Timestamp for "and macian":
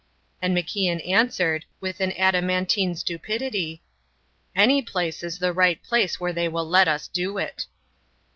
0.41-1.07